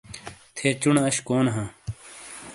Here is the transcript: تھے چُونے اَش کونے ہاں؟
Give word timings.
تھے 0.55 0.67
چُونے 0.81 1.01
اَش 1.07 1.17
کونے 1.27 1.51
ہاں؟ 1.55 1.69